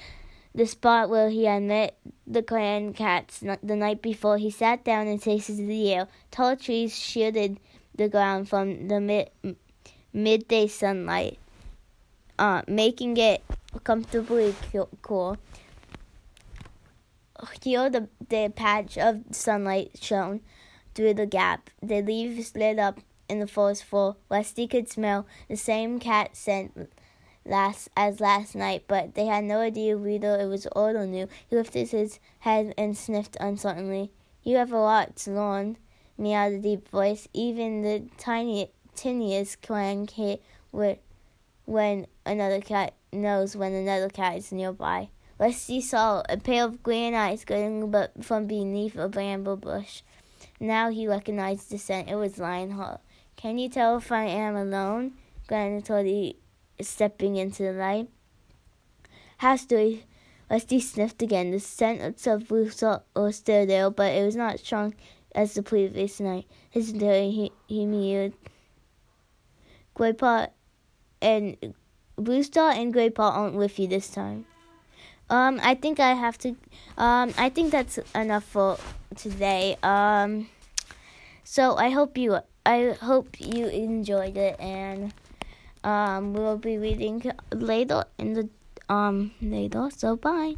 the 0.54 0.66
spot 0.66 1.10
where 1.10 1.30
he 1.30 1.46
had 1.46 1.64
met 1.64 1.98
the 2.28 2.44
clan 2.44 2.94
cats 2.94 3.40
the 3.40 3.76
night 3.76 4.02
before, 4.02 4.38
he 4.38 4.50
sat 4.50 4.84
down 4.84 5.08
and 5.08 5.22
tasted 5.22 5.58
the 5.58 5.94
air. 5.94 6.08
Tall 6.30 6.56
trees 6.56 6.98
shielded 6.98 7.60
the 7.96 8.08
ground 8.08 8.48
from 8.48 8.88
the 8.88 9.02
mid, 9.02 9.30
midday 10.14 10.68
sunlight, 10.68 11.40
uh, 12.40 12.62
making 12.68 13.18
it 13.18 13.44
comfortably 13.84 14.56
cool. 15.02 15.38
Here, 17.64 17.90
the, 17.90 18.08
the 18.30 18.52
patch 18.56 18.98
of 18.98 19.24
sunlight 19.32 19.92
shone 20.00 20.42
through 20.94 21.16
the 21.16 21.26
gap. 21.26 21.70
The 21.82 22.02
leaves 22.02 22.56
lit 22.56 22.78
up 22.78 23.00
in 23.28 23.40
the 23.40 23.48
forest 23.48 23.84
floor. 23.84 24.18
Rusty 24.30 24.68
could 24.68 24.90
smell 24.90 25.26
the 25.48 25.56
same 25.56 26.00
cat 26.00 26.36
scent 26.36 26.92
last 27.46 27.90
as 27.96 28.20
last 28.20 28.56
night, 28.56 28.84
but 28.88 29.16
they 29.16 29.26
had 29.26 29.44
no 29.44 29.60
idea 29.60 29.98
whether 29.98 30.40
it 30.40 30.48
was 30.48 30.68
old 30.76 30.96
or 30.96 31.08
new. 31.08 31.28
He 31.50 31.56
lifted 31.56 31.90
his 31.90 32.20
head 32.40 32.74
and 32.78 32.98
sniffed 32.98 33.38
uncertainly. 33.40 34.12
You 34.44 34.58
have 34.58 34.72
a 34.72 34.78
lot 34.78 35.16
to 35.18 35.32
learn, 35.32 35.78
meowed 36.18 36.54
a 36.54 36.60
deep 36.60 36.90
voice. 36.90 37.28
Even 37.34 37.82
the 37.82 38.04
tiny, 38.18 38.72
tiniest 38.96 39.62
clang 39.62 40.08
hit 40.08 40.44
when 41.72 42.06
another 42.26 42.60
cat 42.60 42.94
knows 43.14 43.56
when 43.56 43.72
another 43.72 44.10
cat 44.10 44.36
is 44.36 44.52
nearby. 44.52 45.10
Rusty 45.40 45.80
saw 45.80 46.22
a 46.28 46.36
pair 46.36 46.66
of 46.66 46.84
green 46.84 47.16
eyes 47.16 47.46
glowing 47.46 47.90
from 48.22 48.46
beneath 48.46 48.98
a 48.98 49.08
bramble 49.08 49.56
bush. 49.56 50.02
Now 50.60 50.90
he 50.90 51.08
recognized 51.08 51.72
the 51.72 51.78
scent. 51.78 52.10
It 52.10 52.16
was 52.16 52.38
Lionheart. 52.38 53.00
Can 53.38 53.58
you 53.58 53.70
tell 53.70 53.96
if 53.98 54.12
I 54.12 54.26
am 54.26 54.58
alone? 54.58 55.14
Glenn 55.48 55.82
told 55.82 56.36
stepping 56.82 57.38
into 57.38 57.64
the 57.64 57.72
light. 57.72 58.10
Hastily, 59.40 60.06
Rusty 60.50 60.82
sniffed 60.82 61.22
again. 61.22 61.52
The 61.52 61.60
scent 61.62 62.02
of 62.02 62.20
salt 62.74 63.04
was 63.16 63.38
still 63.38 63.66
there, 63.66 63.90
but 63.90 64.14
it 64.14 64.26
was 64.26 64.36
not 64.36 64.60
strong 64.60 64.94
as 65.34 65.54
the 65.54 65.64
previous 65.64 66.20
night. 66.20 66.48
Hesitantly, 66.72 67.32
he, 67.32 67.52
he 67.68 67.86
mewed. 67.86 68.34
Graypaw 69.96 70.50
and 71.22 71.76
Blue 72.16 72.44
Star 72.44 72.72
and 72.72 72.94
Graypaw 72.94 73.20
aren't 73.20 73.56
with 73.56 73.80
you 73.80 73.88
this 73.88 74.10
time. 74.10 74.46
Um, 75.30 75.60
I 75.64 75.76
think 75.76 76.00
I 76.00 76.14
have 76.14 76.38
to. 76.40 76.56
Um, 76.98 77.34
I 77.38 77.50
think 77.50 77.72
that's 77.72 77.98
enough 78.14 78.44
for 78.44 78.78
today. 79.16 79.78
Um, 79.82 80.50
so 81.44 81.78
I 81.78 81.90
hope 81.90 82.18
you. 82.18 82.40
I 82.66 82.98
hope 83.02 83.40
you 83.40 83.68
enjoyed 83.68 84.38
it, 84.38 84.60
and 84.60 85.14
um, 85.84 86.34
we'll 86.34 86.58
be 86.58 86.78
reading 86.78 87.32
later 87.54 88.04
in 88.18 88.34
the 88.34 88.50
um 88.90 89.32
later. 89.42 89.90
So 89.96 90.16
bye. 90.16 90.56